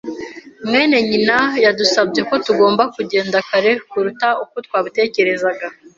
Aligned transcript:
mwene 0.67 0.97
nyina 1.09 1.37
yadusabye 1.63 2.21
ko 2.29 2.35
tugomba 2.45 2.83
kugenda 2.95 3.37
kare 3.49 3.71
kuruta 3.89 4.27
uko 4.43 4.55
twabitekerezaga. 4.65 5.65